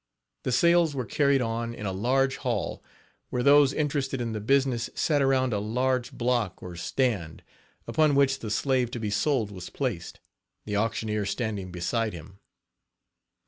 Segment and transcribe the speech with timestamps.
[0.45, 2.83] The sales were carried on in a large hall
[3.29, 7.43] where those interested in the business sat around a large block or stand,
[7.85, 10.19] upon which the slave to be sold was placed,
[10.65, 12.39] the auctioneer standing beside him.